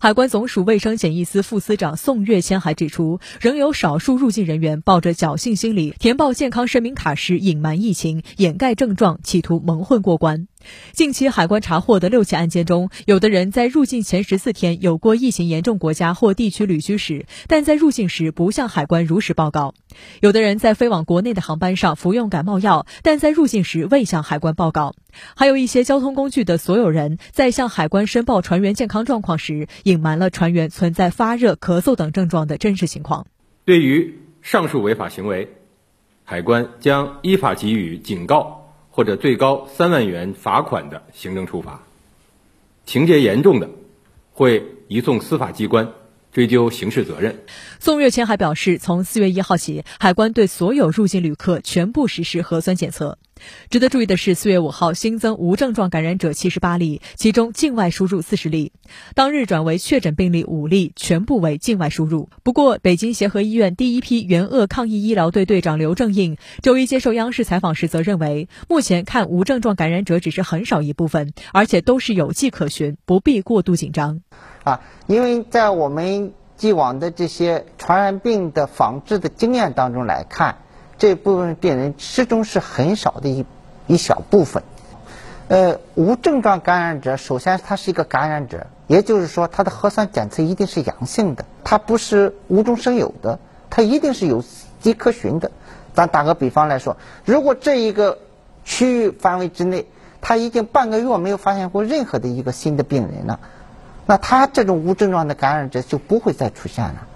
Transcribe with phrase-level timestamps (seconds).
[0.00, 10.46] 海关总署卫生检疫司副司长宋月谦还指出，仍有少数入境人员抱着侥幸心理，填报健康声明卡时隐瞒疫情、掩盖症状，企图蒙混过关。
[10.92, 19.74] 近期海关查获的六起案件中，有的人在入境前十四天有过疫情严重国家或地区旅居史，但在入境时不向海关如实报告；
[20.20, 24.92] 有的人在飞往国内的航班上服用感冒药，但在入境时未向海关报告；
[25.36, 33.26] 还有一些交通工具的所有人在向海关申报船员健康状况时，隐瞒了船员存在发热、咳嗽等症状的真实情况。
[33.64, 35.48] 对于上述违法行为，
[36.24, 38.57] 海关将依法给予警告。
[38.98, 41.82] 或者最高三万元罚款的行政处罚，
[42.84, 43.70] 情节严重的，
[44.32, 45.92] 会移送司法机关
[46.38, 47.34] 追究刑事责任。
[47.80, 53.18] 宋月谦还表示，从四月一号起，海关对所有入境旅客全部实施核酸检测。
[53.70, 58.70] 值得注意的是，四月五号新增无症状感染者七十八例，其中境外输入四十例。
[59.16, 62.28] 当日转为确诊病例五例，全部为境外输入。
[62.44, 74.20] 不过，北京协和医院第一批援鄂抗疫医疗队队长刘正印周一接受央视采访时则认为，目前看无症状感染者只是很少一部分，而且都是有迹可循，不必过度紧张。
[74.64, 80.56] 啊，因为在我们既往的这些传染病的防治的经验当中来看。
[81.00, 83.46] 这部分病人始终是很少的一
[83.86, 84.64] 一小部分，
[85.46, 93.38] 呃，无症状感染者，首先他是一个感染者，也就是说他的核酸检测一定是阳性的，他不是无中生有的，
[93.70, 94.42] 他一定是有
[94.80, 95.52] 迹可循的。
[95.94, 98.18] 咱打个比方来说，如果这一个
[98.64, 99.86] 区域范围之内，
[100.20, 103.38] 他已经半个月没有发现过任何的一个新的病人了，
[104.08, 107.08] 那他这种无症状的感染者就不会再出现了。